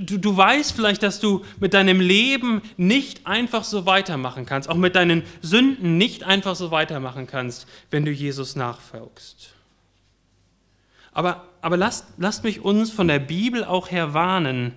[0.00, 4.76] Du, du, weißt vielleicht, dass du mit deinem Leben nicht einfach so weitermachen kannst, auch
[4.76, 9.54] mit deinen Sünden nicht einfach so weitermachen kannst, wenn du Jesus nachfolgst.
[11.12, 14.72] Aber, aber lasst, lasst mich uns von der Bibel auch her warnen,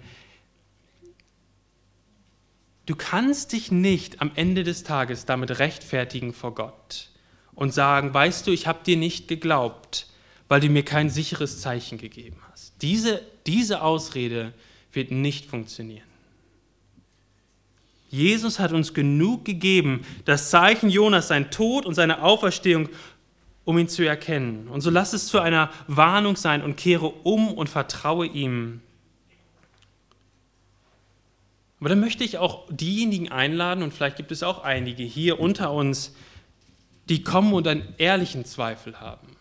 [2.86, 7.10] Du kannst dich nicht am Ende des Tages damit rechtfertigen vor Gott
[7.54, 10.08] und sagen, weißt du, ich habe dir nicht geglaubt,
[10.48, 12.74] weil du mir kein sicheres Zeichen gegeben hast.
[12.82, 14.54] Diese, diese Ausrede
[14.92, 16.12] wird nicht funktionieren.
[18.10, 22.90] Jesus hat uns genug gegeben, das Zeichen Jonas, sein Tod und seine Auferstehung,
[23.64, 24.68] um ihn zu erkennen.
[24.68, 28.82] Und so lass es zu einer Warnung sein und kehre um und vertraue ihm.
[31.82, 35.74] Aber dann möchte ich auch diejenigen einladen, und vielleicht gibt es auch einige hier unter
[35.74, 36.14] uns,
[37.10, 39.36] die kommen und einen ehrlichen Zweifel haben.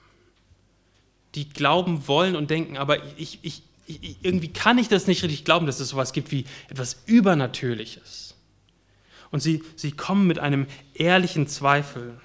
[1.35, 5.45] Die glauben wollen und denken, aber ich, ich, ich, irgendwie kann ich das nicht richtig
[5.45, 8.35] glauben, dass es sowas gibt wie etwas Übernatürliches.
[9.31, 12.19] Und sie, sie kommen mit einem ehrlichen Zweifel.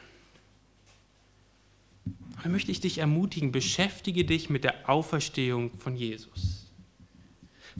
[2.41, 6.64] Dann möchte ich dich ermutigen, beschäftige dich mit der Auferstehung von Jesus.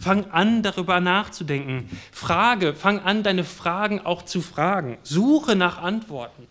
[0.06, 1.90] Fang an, darüber nachzudenken.
[2.12, 5.00] Frage, fang an, deine Fragen auch zu fragen.
[5.02, 6.48] Suche nach Antworten.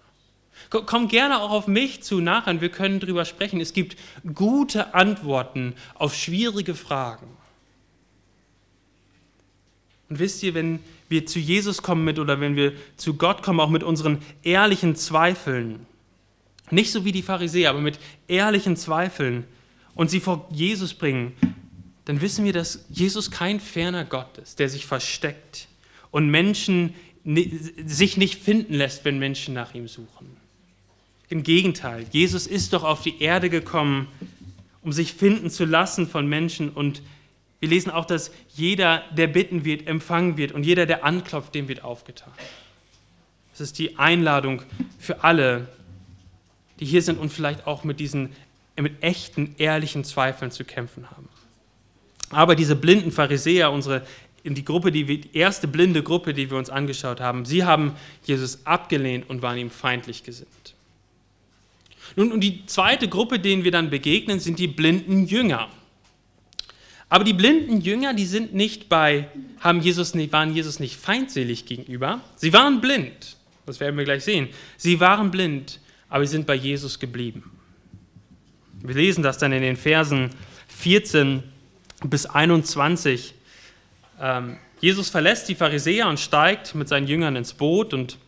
[0.71, 3.61] Komm gerne auch auf mich zu nachher, wir können darüber sprechen.
[3.61, 3.97] Es gibt
[4.35, 7.29] gute Antworten auf schwierige Fragen.
[10.09, 13.61] Und wisst ihr, wenn wir zu Jesus kommen mit oder wenn wir zu Gott kommen,
[13.61, 15.87] auch mit unseren ehrlichen Zweifeln,
[16.73, 19.45] nicht so wie die Pharisäer, aber mit ehrlichen Zweifeln
[19.95, 21.35] und sie vor Jesus bringen,
[22.05, 25.69] dann wissen wir, dass Jesus kein ferner Gott ist, der sich versteckt
[26.11, 30.37] und Menschen sich nicht finden lässt, wenn Menschen nach ihm suchen.
[31.31, 34.09] Im Gegenteil, Jesus ist doch auf die Erde gekommen,
[34.83, 36.69] um sich finden zu lassen von Menschen.
[36.69, 37.01] Und
[37.61, 41.67] wir lesen auch, dass jeder, der bitten wird, empfangen wird und jeder, der anklopft, dem
[41.69, 42.33] wird aufgetan.
[43.53, 44.63] Das ist die Einladung
[44.99, 45.69] für alle,
[46.79, 48.31] die hier sind und vielleicht auch mit diesen
[48.77, 51.29] mit echten, ehrlichen Zweifeln zu kämpfen haben.
[52.31, 54.03] Aber diese blinden Pharisäer, unsere
[54.43, 57.95] in die Gruppe, die, die erste blinde Gruppe, die wir uns angeschaut haben, sie haben
[58.25, 60.75] Jesus abgelehnt und waren ihm feindlich gesinnt.
[62.15, 65.69] Nun, und die zweite Gruppe, denen wir dann begegnen, sind die blinden Jünger.
[67.09, 69.29] Aber die blinden Jünger, die sind nicht bei
[69.61, 72.21] haben Jesus nicht, waren Jesus nicht feindselig gegenüber.
[72.37, 73.37] Sie waren blind.
[73.65, 74.49] Das werden wir gleich sehen.
[74.77, 77.51] Sie waren blind, aber sie sind bei Jesus geblieben.
[78.83, 80.29] Wir lesen das dann in den Versen
[80.69, 81.43] 14
[82.11, 83.35] bis 21.
[84.21, 88.19] Ähm, Jesus verlässt die Pharisäer und steigt mit seinen Jüngern ins Boot und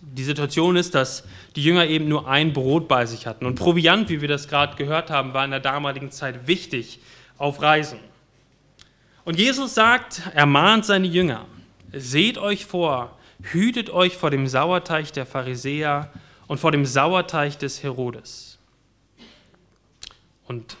[0.00, 1.24] die Situation ist, dass
[1.56, 3.46] die Jünger eben nur ein Brot bei sich hatten.
[3.46, 7.00] Und Proviant, wie wir das gerade gehört haben, war in der damaligen Zeit wichtig
[7.36, 7.98] auf Reisen.
[9.24, 11.46] Und Jesus sagt, er mahnt seine Jünger,
[11.92, 16.10] seht euch vor, hütet euch vor dem Sauerteig der Pharisäer
[16.46, 18.58] und vor dem Sauerteig des Herodes.
[20.46, 20.76] Und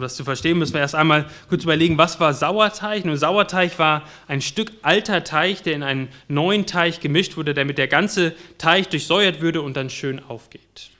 [0.00, 3.04] um das zu verstehen, müssen wir erst einmal kurz überlegen, was war Sauerteig?
[3.04, 7.76] Nun, Sauerteig war ein Stück alter Teig, der in einen neuen Teig gemischt wurde, damit
[7.76, 10.90] der ganze Teig durchsäuert würde und dann schön aufgeht.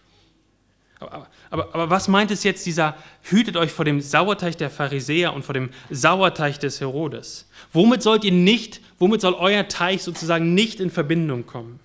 [0.98, 5.32] Aber, aber, aber was meint es jetzt dieser, hütet euch vor dem Sauerteig der Pharisäer
[5.32, 7.48] und vor dem Sauerteig des Herodes?
[7.72, 11.80] Womit sollt ihr nicht, womit soll euer Teig sozusagen nicht in Verbindung kommen?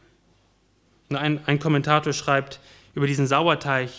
[1.13, 2.59] Ein, ein Kommentator schreibt
[2.93, 3.89] über diesen Sauerteig,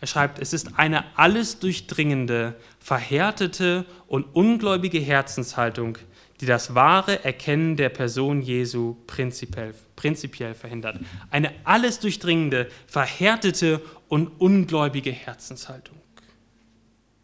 [0.00, 5.98] er schreibt, es ist eine alles durchdringende, verhärtete und ungläubige Herzenshaltung,
[6.40, 10.98] die das wahre Erkennen der Person Jesu prinzipiell, prinzipiell verhindert.
[11.30, 15.96] Eine alles durchdringende, verhärtete und ungläubige Herzenshaltung.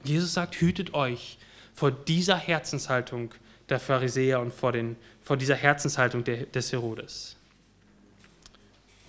[0.04, 1.38] Jesus sagt, hütet euch
[1.74, 3.35] vor dieser Herzenshaltung
[3.68, 7.37] der Pharisäer und vor, den, vor dieser Herzenshaltung der, des Herodes.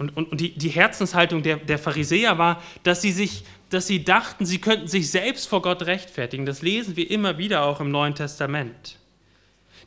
[0.02, 4.04] Und, und, und die, die Herzenshaltung der, der Pharisäer war, dass sie sich dass sie
[4.04, 6.46] dachten, sie könnten sich selbst vor Gott rechtfertigen.
[6.46, 8.98] Das lesen wir immer wieder auch im Neuen Testament.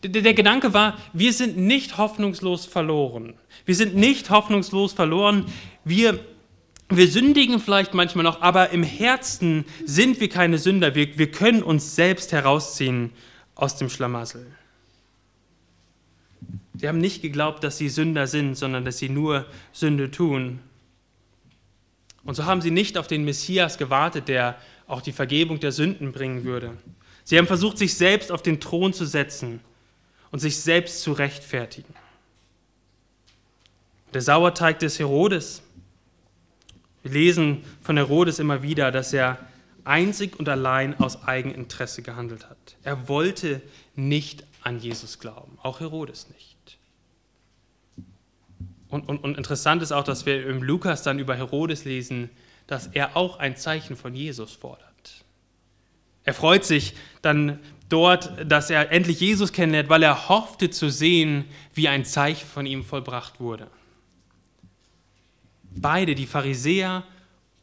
[0.03, 3.35] Der, Gedanke war, wir sind nicht hoffnungslos verloren.
[3.67, 5.47] Wir sind nicht hoffnungslos verloren.
[5.85, 6.19] Wir,
[6.89, 10.95] wir sündigen vielleicht manchmal noch, aber im Herzen sind wir keine Sünder.
[10.95, 13.13] Wir, wir können uns selbst herausziehen
[13.55, 14.47] aus dem Schlamassel.
[16.75, 20.59] Sie haben nicht geglaubt, dass sie Sünder sind, sondern dass sie nur Sünde tun.
[22.25, 26.13] Und so haben sie nicht auf den Messias gewartet, der auch die Vergebung der Sünden
[26.13, 26.77] bringen würde.
[27.23, 29.61] Sie haben versucht, sich selbst auf den Thron zu setzen
[30.31, 31.95] und sich selbst zu rechtfertigen.
[34.13, 35.63] Der Sauerteig des Herodes.
[37.03, 39.39] Wir lesen von Herodes immer wieder, dass er
[39.85, 42.77] einzig und allein aus Eigeninteresse gehandelt hat.
[42.83, 43.63] Er wollte
[43.95, 46.79] nicht an Jesus glauben, auch Herodes nicht.
[48.89, 52.31] Und, und, und interessant ist auch, dass wir im Lukas dann über Herodes lesen,
[52.67, 54.85] dass er auch ein Zeichen von Jesus fordert.
[56.25, 61.45] Er freut sich dann dort, dass er endlich Jesus kennenlernt, weil er hoffte zu sehen,
[61.75, 63.67] wie ein Zeichen von ihm vollbracht wurde.
[65.77, 67.05] Beide, die Pharisäer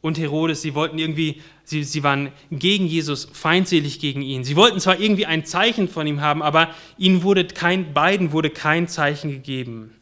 [0.00, 4.44] und Herodes, sie wollten irgendwie, sie, sie waren gegen Jesus, feindselig gegen ihn.
[4.44, 8.50] Sie wollten zwar irgendwie ein Zeichen von ihm haben, aber ihnen wurde kein, beiden wurde
[8.50, 9.92] kein Zeichen gegeben.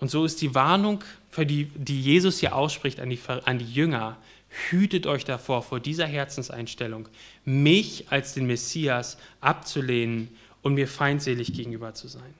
[0.00, 3.72] Und so ist die Warnung, für die, die Jesus hier ausspricht an die, an die
[3.72, 4.18] Jünger,
[4.70, 7.08] hütet euch davor, vor dieser Herzenseinstellung,
[7.44, 10.28] mich als den Messias abzulehnen
[10.62, 12.34] und mir feindselig gegenüber zu sein.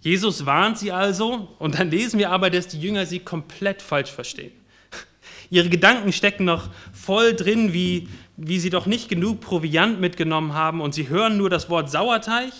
[0.00, 4.10] Jesus warnt sie also und dann lesen wir aber, dass die Jünger sie komplett falsch
[4.10, 4.52] verstehen.
[5.50, 10.80] Ihre Gedanken stecken noch voll drin, wie, wie sie doch nicht genug Proviant mitgenommen haben
[10.80, 12.52] und sie hören nur das Wort Sauerteig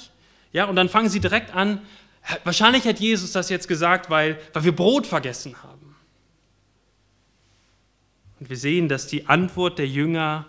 [0.53, 1.81] ja, und dann fangen sie direkt an,
[2.44, 5.94] wahrscheinlich hat Jesus das jetzt gesagt, weil, weil wir Brot vergessen haben.
[8.40, 10.46] Und wir sehen, dass die Antwort der Jünger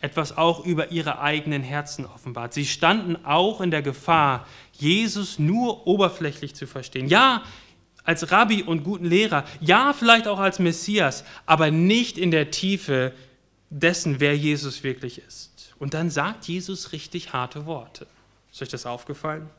[0.00, 2.54] etwas auch über ihre eigenen Herzen offenbart.
[2.54, 7.08] Sie standen auch in der Gefahr, Jesus nur oberflächlich zu verstehen.
[7.08, 7.42] Ja,
[8.04, 13.12] als Rabbi und guten Lehrer, ja, vielleicht auch als Messias, aber nicht in der Tiefe
[13.70, 15.74] dessen, wer Jesus wirklich ist.
[15.78, 18.06] Und dann sagt Jesus richtig harte Worte.
[18.50, 19.50] Ist euch das aufgefallen?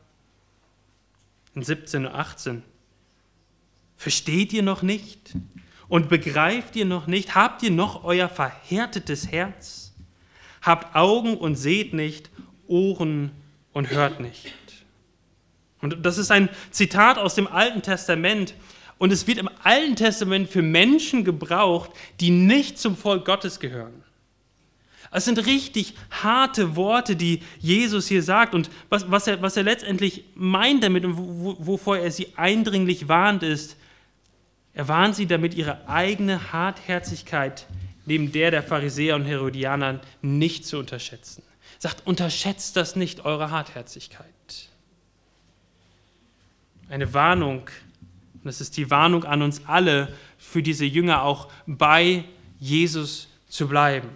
[1.54, 2.62] In 17 und 18.
[3.96, 5.34] Versteht ihr noch nicht?
[5.88, 7.34] Und begreift ihr noch nicht?
[7.34, 9.89] Habt ihr noch euer verhärtetes Herz?
[10.62, 12.30] Habt Augen und seht nicht,
[12.66, 13.32] Ohren
[13.72, 14.52] und hört nicht.
[15.80, 18.54] Und das ist ein Zitat aus dem Alten Testament.
[18.98, 24.04] Und es wird im Alten Testament für Menschen gebraucht, die nicht zum Volk Gottes gehören.
[25.10, 28.54] Es sind richtig harte Worte, die Jesus hier sagt.
[28.54, 33.42] Und was, was, er, was er letztendlich meint damit und wovor er sie eindringlich warnt,
[33.42, 33.76] ist,
[34.72, 37.66] er warnt sie damit, ihre eigene Hartherzigkeit
[38.06, 41.42] neben der der Pharisäer und Herodianer nicht zu unterschätzen.
[41.78, 44.26] Er sagt, unterschätzt das nicht, eure Hartherzigkeit.
[46.88, 47.62] Eine Warnung,
[48.34, 52.24] und das ist die Warnung an uns alle, für diese Jünger auch bei
[52.58, 54.08] Jesus zu bleiben.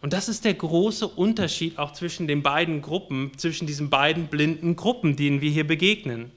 [0.00, 4.76] Und das ist der große Unterschied auch zwischen den beiden Gruppen, zwischen diesen beiden blinden
[4.76, 6.30] Gruppen, denen wir hier begegnen.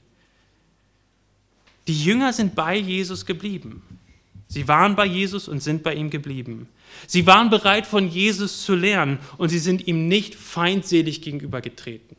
[1.88, 3.82] Die Jünger sind bei Jesus geblieben.
[4.48, 6.70] Sie waren bei Jesus und sind bei ihm geblieben.
[7.06, 12.18] Sie waren bereit, von Jesus zu lernen und sie sind ihm nicht feindselig gegenübergetreten.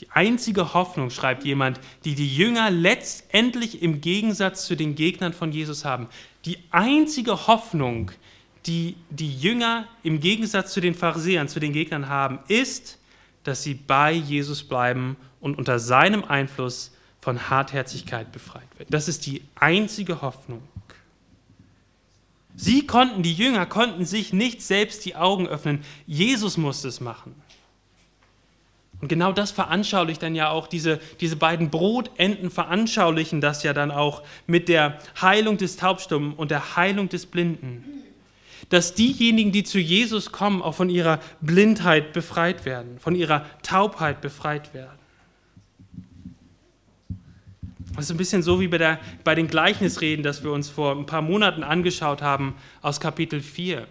[0.00, 5.52] Die einzige Hoffnung, schreibt jemand, die die Jünger letztendlich im Gegensatz zu den Gegnern von
[5.52, 6.08] Jesus haben,
[6.44, 8.10] die einzige Hoffnung,
[8.66, 12.98] die die Jünger im Gegensatz zu den Pharisäern, zu den Gegnern haben, ist,
[13.44, 16.93] dass sie bei Jesus bleiben und unter seinem Einfluss
[17.24, 18.92] von Hartherzigkeit befreit wird.
[18.92, 20.60] Das ist die einzige Hoffnung.
[22.54, 25.82] Sie konnten, die Jünger konnten sich nicht selbst die Augen öffnen.
[26.06, 27.34] Jesus musste es machen.
[29.00, 33.90] Und genau das veranschaulicht dann ja auch diese, diese beiden Brotenden veranschaulichen das ja dann
[33.90, 37.84] auch mit der Heilung des Taubstummen und der Heilung des Blinden.
[38.68, 44.20] Dass diejenigen, die zu Jesus kommen, auch von ihrer Blindheit befreit werden, von ihrer Taubheit
[44.20, 45.03] befreit werden.
[47.96, 50.96] Das ist ein bisschen so wie bei, der, bei den Gleichnisreden, das wir uns vor
[50.96, 53.86] ein paar Monaten angeschaut haben aus Kapitel 4.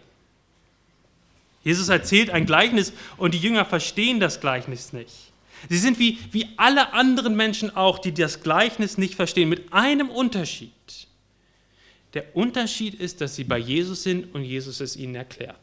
[1.64, 5.32] Jesus erzählt ein Gleichnis und die Jünger verstehen das Gleichnis nicht.
[5.70, 10.10] Sie sind wie, wie alle anderen Menschen auch, die das Gleichnis nicht verstehen, mit einem
[10.10, 10.72] Unterschied.
[12.14, 15.56] Der Unterschied ist, dass sie bei Jesus sind und Jesus es ihnen erklärt.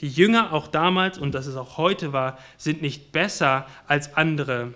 [0.00, 4.74] Die Jünger auch damals, und das es auch heute war, sind nicht besser als andere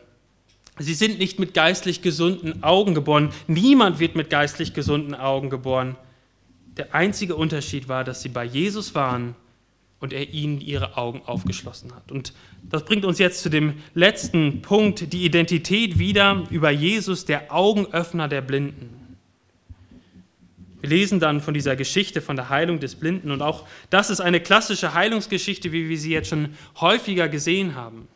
[0.78, 3.30] Sie sind nicht mit geistlich gesunden Augen geboren.
[3.46, 5.96] Niemand wird mit geistlich gesunden Augen geboren.
[6.76, 9.34] Der einzige Unterschied war, dass sie bei Jesus waren
[10.00, 12.12] und er ihnen ihre Augen aufgeschlossen hat.
[12.12, 17.52] Und das bringt uns jetzt zu dem letzten Punkt, die Identität wieder über Jesus, der
[17.52, 19.16] Augenöffner der Blinden.
[20.80, 24.20] Wir lesen dann von dieser Geschichte von der Heilung des Blinden und auch das ist
[24.20, 28.06] eine klassische Heilungsgeschichte, wie wir sie jetzt schon häufiger gesehen haben.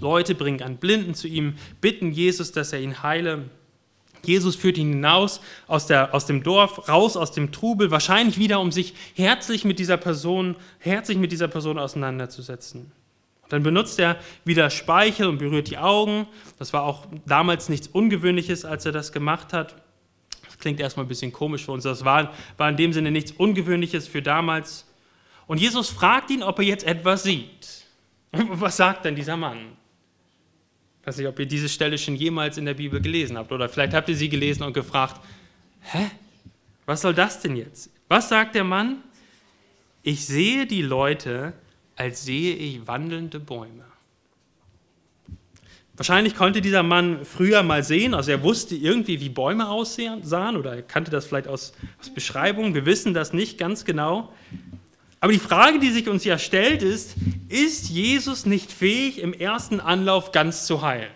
[0.00, 3.44] Leute bringen einen Blinden zu ihm, bitten Jesus, dass er ihn heile.
[4.24, 8.60] Jesus führt ihn hinaus aus, der, aus dem Dorf, raus aus dem Trubel, wahrscheinlich wieder,
[8.60, 12.92] um sich herzlich mit dieser Person, herzlich mit dieser Person auseinanderzusetzen.
[13.48, 16.26] Dann benutzt er wieder Speichel und berührt die Augen.
[16.58, 19.74] Das war auch damals nichts Ungewöhnliches, als er das gemacht hat.
[20.44, 21.82] Das klingt erstmal ein bisschen komisch für uns.
[21.82, 24.86] Das war, war in dem Sinne nichts Ungewöhnliches für damals.
[25.48, 27.84] Und Jesus fragt ihn, ob er jetzt etwas sieht.
[28.30, 29.76] Was sagt denn dieser Mann?
[31.00, 33.68] Ich weiß nicht, ob ihr diese Stelle schon jemals in der Bibel gelesen habt oder
[33.68, 35.20] vielleicht habt ihr sie gelesen und gefragt,
[35.80, 36.10] hä?
[36.86, 37.90] Was soll das denn jetzt?
[38.08, 39.02] Was sagt der Mann?
[40.02, 41.52] Ich sehe die Leute,
[41.96, 43.84] als sehe ich wandelnde Bäume.
[46.00, 50.76] Wahrscheinlich konnte dieser Mann früher mal sehen, also er wusste irgendwie, wie Bäume aussahen oder
[50.76, 52.74] er kannte das vielleicht aus, aus Beschreibungen.
[52.74, 54.32] Wir wissen das nicht ganz genau.
[55.20, 57.14] Aber die Frage, die sich uns ja stellt, ist,
[57.48, 61.10] ist Jesus nicht fähig, im ersten Anlauf ganz zu heilen?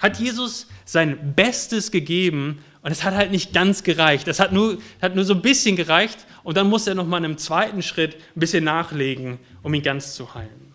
[0.00, 4.26] Hat Jesus sein Bestes gegeben und es hat halt nicht ganz gereicht.
[4.26, 7.38] Es hat nur, hat nur so ein bisschen gereicht und dann muss er nochmal einem
[7.38, 10.70] zweiten Schritt ein bisschen nachlegen, um ihn ganz zu heilen.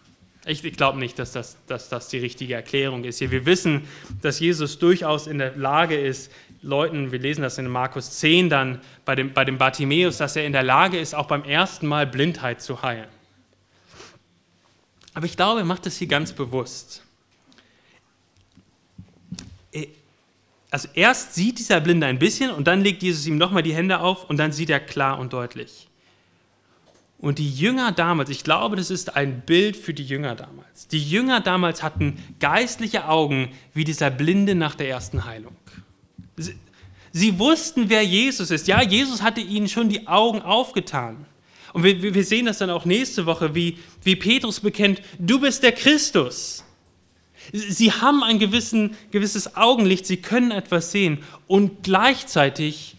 [0.47, 3.31] Ich, ich glaube nicht, dass das, dass das die richtige Erklärung ist hier.
[3.31, 3.87] Wir wissen,
[4.21, 6.31] dass Jesus durchaus in der Lage ist,
[6.65, 10.45] Leuten, wir lesen das in Markus 10 dann bei dem, bei dem Bartimäus, dass er
[10.45, 13.07] in der Lage ist, auch beim ersten Mal Blindheit zu heilen.
[15.13, 17.03] Aber ich glaube, er macht das hier ganz bewusst.
[20.71, 23.99] Also erst sieht dieser Blinde ein bisschen und dann legt Jesus ihm nochmal die Hände
[23.99, 25.87] auf und dann sieht er klar und deutlich.
[27.19, 30.87] Und die Jünger damals, ich glaube, das ist ein Bild für die Jünger damals.
[30.87, 35.55] Die Jünger damals hatten geistliche Augen wie dieser Blinde nach der ersten Heilung.
[36.37, 36.55] Sie,
[37.11, 38.67] sie wussten, wer Jesus ist.
[38.67, 41.25] Ja, Jesus hatte ihnen schon die Augen aufgetan.
[41.73, 45.61] Und wir, wir sehen das dann auch nächste Woche, wie, wie Petrus bekennt, du bist
[45.61, 46.63] der Christus.
[47.51, 52.95] Sie haben ein gewissen, gewisses Augenlicht, sie können etwas sehen und gleichzeitig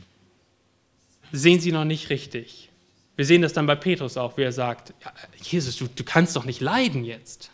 [1.32, 2.70] sehen sie noch nicht richtig.
[3.16, 6.36] Wir sehen das dann bei Petrus auch, wie er sagt, ja, Jesus, du, du kannst
[6.36, 7.50] doch nicht leiden jetzt.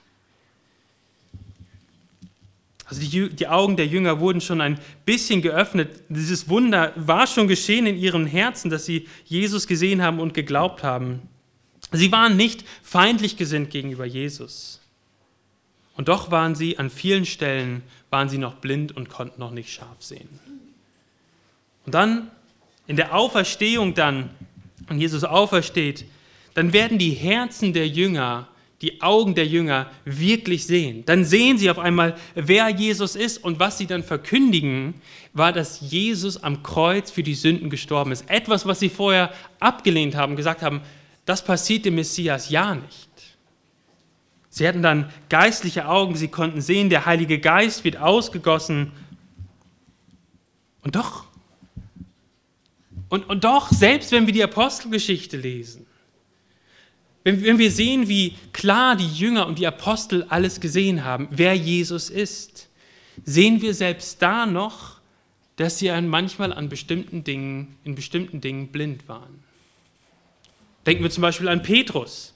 [2.92, 6.02] Also die, die, Augen der Jünger wurden schon ein bisschen geöffnet.
[6.10, 10.82] Dieses Wunder war schon geschehen in ihren Herzen, dass sie Jesus gesehen haben und geglaubt
[10.82, 11.22] haben.
[11.90, 14.78] Sie waren nicht feindlich gesinnt gegenüber Jesus.
[15.96, 19.72] Und doch waren sie an vielen Stellen waren sie noch blind und konnten noch nicht
[19.72, 20.28] scharf sehen.
[21.86, 22.30] Und dann
[22.86, 24.28] in der Auferstehung dann,
[24.90, 26.04] und Jesus aufersteht,
[26.52, 28.48] dann werden die Herzen der Jünger,
[28.82, 31.04] die Augen der Jünger wirklich sehen.
[31.06, 34.94] Dann sehen sie auf einmal, wer Jesus ist und was sie dann verkündigen,
[35.32, 38.28] war, dass Jesus am Kreuz für die Sünden gestorben ist.
[38.28, 40.82] Etwas, was sie vorher abgelehnt haben, gesagt haben,
[41.24, 43.08] das passiert dem Messias ja nicht.
[44.50, 48.92] Sie hatten dann geistliche Augen, sie konnten sehen, der Heilige Geist wird ausgegossen.
[50.82, 51.24] Und doch,
[53.12, 55.84] und, und doch, selbst wenn wir die Apostelgeschichte lesen,
[57.24, 61.54] wenn, wenn wir sehen, wie klar die Jünger und die Apostel alles gesehen haben, wer
[61.54, 62.68] Jesus ist,
[63.24, 64.96] sehen wir selbst da noch,
[65.56, 69.44] dass sie manchmal an bestimmten Dingen, in bestimmten Dingen blind waren.
[70.86, 72.34] Denken wir zum Beispiel an Petrus.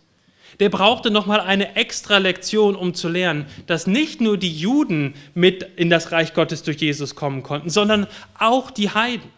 [0.61, 5.62] Der brauchte nochmal eine extra Lektion, um zu lernen, dass nicht nur die Juden mit
[5.76, 8.07] in das Reich Gottes durch Jesus kommen konnten, sondern
[8.39, 9.28] auch die Heiden.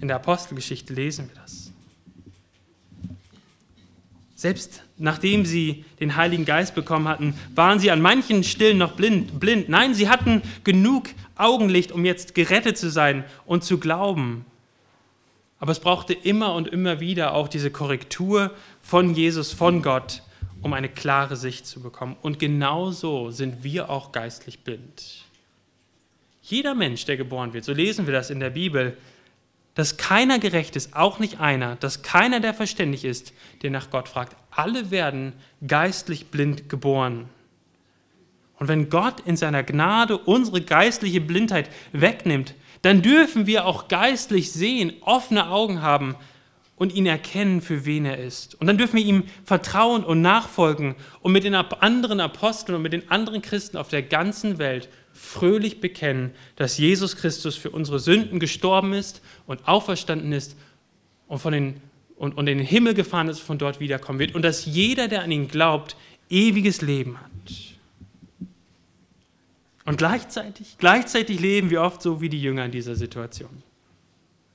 [0.00, 1.67] In der Apostelgeschichte lesen wir das.
[4.38, 9.40] Selbst nachdem sie den Heiligen Geist bekommen hatten, waren sie an manchen Stillen noch blind,
[9.40, 9.68] blind.
[9.68, 14.44] Nein, sie hatten genug Augenlicht, um jetzt gerettet zu sein und zu glauben.
[15.58, 20.22] Aber es brauchte immer und immer wieder auch diese Korrektur von Jesus, von Gott,
[20.62, 22.14] um eine klare Sicht zu bekommen.
[22.22, 25.24] Und genauso sind wir auch geistlich blind.
[26.42, 28.96] Jeder Mensch, der geboren wird, so lesen wir das in der Bibel,
[29.78, 34.08] dass keiner gerecht ist, auch nicht einer, dass keiner, der verständig ist, der nach Gott
[34.08, 34.34] fragt.
[34.50, 37.28] Alle werden geistlich blind geboren.
[38.58, 44.50] Und wenn Gott in seiner Gnade unsere geistliche Blindheit wegnimmt, dann dürfen wir auch geistlich
[44.50, 46.16] sehen, offene Augen haben
[46.74, 48.60] und ihn erkennen, für wen er ist.
[48.60, 52.94] Und dann dürfen wir ihm vertrauen und nachfolgen und mit den anderen Aposteln und mit
[52.94, 58.38] den anderen Christen auf der ganzen Welt fröhlich bekennen, dass Jesus Christus für unsere Sünden
[58.38, 60.56] gestorben ist und auferstanden ist
[61.26, 61.80] und, von den,
[62.16, 65.22] und, und in den Himmel gefahren ist, von dort wiederkommen wird und dass jeder, der
[65.22, 65.96] an ihn glaubt,
[66.30, 67.28] ewiges Leben hat.
[69.84, 73.62] Und gleichzeitig, gleichzeitig leben wir oft so wie die Jünger in dieser Situation.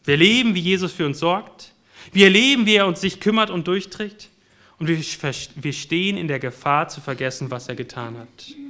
[0.05, 1.73] Wir leben, wie Jesus für uns sorgt.
[2.11, 4.29] Wir erleben, wie er uns sich kümmert und durchträgt.
[4.77, 8.62] Und wir, wir stehen in der Gefahr zu vergessen, was er getan hat.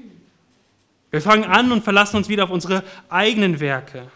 [1.13, 4.09] Wir fangen an und verlassen uns wieder auf unsere eigenen Werke.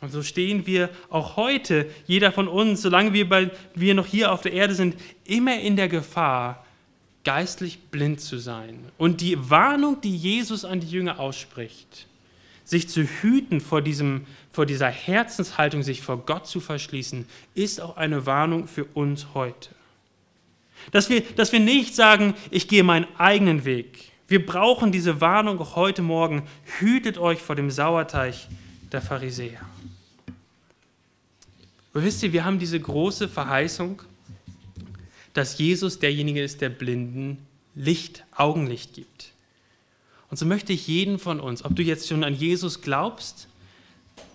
[0.00, 4.32] Und so stehen wir auch heute, jeder von uns, solange wir, bei, wir noch hier
[4.32, 6.64] auf der Erde sind, immer in der Gefahr,
[7.24, 8.86] geistlich blind zu sein.
[8.96, 12.06] Und die Warnung, die Jesus an die Jünger ausspricht,
[12.64, 17.98] sich zu hüten vor, diesem, vor dieser Herzenshaltung, sich vor Gott zu verschließen, ist auch
[17.98, 19.73] eine Warnung für uns heute.
[20.90, 24.12] Dass wir, dass wir nicht sagen, ich gehe meinen eigenen Weg.
[24.28, 26.44] Wir brauchen diese Warnung auch heute Morgen.
[26.78, 28.34] Hütet euch vor dem Sauerteig
[28.92, 29.60] der Pharisäer.
[31.92, 34.02] Aber wisst ihr, wir haben diese große Verheißung,
[35.32, 37.38] dass Jesus derjenige ist, der Blinden
[37.74, 39.32] Licht, Augenlicht gibt.
[40.30, 43.48] Und so möchte ich jeden von uns, ob du jetzt schon an Jesus glaubst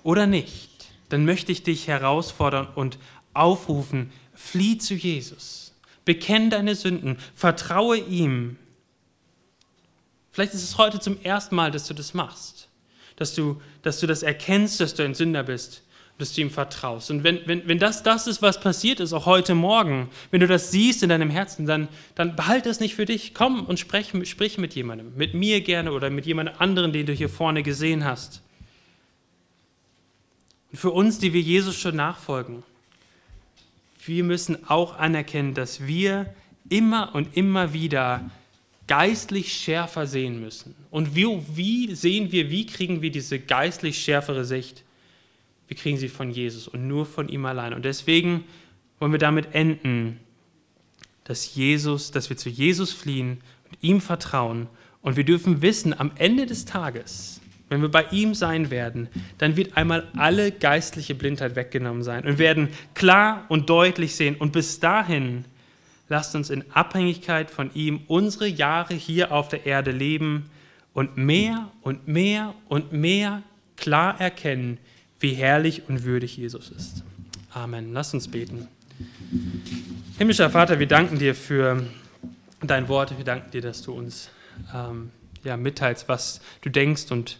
[0.03, 0.69] oder nicht,
[1.09, 2.97] dann möchte ich dich herausfordern und
[3.33, 5.68] aufrufen, flieh zu Jesus.
[6.09, 8.57] Bekenn deine Sünden, vertraue ihm.
[10.31, 12.67] Vielleicht ist es heute zum ersten Mal, dass du das machst,
[13.15, 15.83] dass du, dass du das erkennst, dass du ein Sünder bist,
[16.17, 17.11] dass du ihm vertraust.
[17.11, 20.47] Und wenn, wenn, wenn das das ist, was passiert ist, auch heute Morgen, wenn du
[20.47, 23.35] das siehst in deinem Herzen, dann, dann behalte es nicht für dich.
[23.35, 27.13] Komm und sprich, sprich mit jemandem, mit mir gerne oder mit jemand anderen, den du
[27.13, 28.41] hier vorne gesehen hast.
[30.71, 32.63] Und für uns, die wir Jesus schon nachfolgen,
[34.09, 36.33] wir müssen auch anerkennen, dass wir
[36.67, 38.29] immer und immer wieder
[38.87, 40.75] geistlich schärfer sehen müssen.
[40.89, 44.83] Und wie, wie sehen wir, wie kriegen wir diese geistlich schärfere Sicht?
[45.67, 47.73] Wir kriegen sie von Jesus und nur von ihm allein.
[47.73, 48.43] Und deswegen
[48.97, 50.19] wollen wir damit enden,
[51.23, 54.67] dass Jesus, dass wir zu Jesus fliehen und ihm vertrauen.
[55.03, 57.38] Und wir dürfen wissen, am Ende des Tages,
[57.69, 62.39] wenn wir bei ihm sein werden, dann wird einmal alle geistliche Blindheit weggenommen sein und
[62.39, 64.35] werden klar und deutlich sehen.
[64.35, 65.45] Und bis dahin
[66.07, 70.49] lasst uns in Abhängigkeit von ihm unsere Jahre hier auf der Erde leben
[70.93, 73.43] und mehr und mehr und mehr
[73.77, 74.79] klar erkennen,
[75.19, 77.03] wie herrlich und würdig Jesus ist.
[77.51, 77.93] Amen.
[77.93, 78.67] Lasst uns beten.
[80.17, 81.85] Himmlischer Vater, wir danken dir für
[82.61, 83.15] dein Wort.
[83.17, 84.29] Wir danken dir, dass du uns
[84.73, 85.11] ähm,
[85.43, 87.39] ja, mitteilst, was du denkst und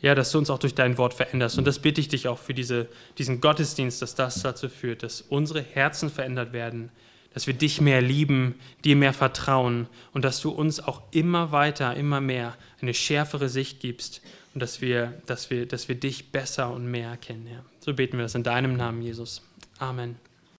[0.00, 1.58] ja, dass du uns auch durch dein Wort veränderst.
[1.58, 2.88] Und das bitte ich dich auch für diese,
[3.18, 6.90] diesen Gottesdienst, dass das dazu führt, dass unsere Herzen verändert werden,
[7.32, 11.94] dass wir dich mehr lieben, dir mehr vertrauen und dass du uns auch immer weiter,
[11.94, 14.22] immer mehr eine schärfere Sicht gibst
[14.54, 17.46] und dass wir, dass wir, dass wir dich besser und mehr kennen.
[17.46, 17.62] Ja.
[17.80, 19.42] So beten wir das in deinem Namen, Jesus.
[19.78, 20.25] Amen.